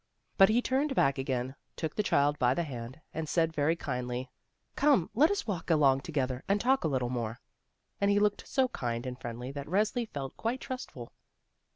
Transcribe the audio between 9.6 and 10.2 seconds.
Resli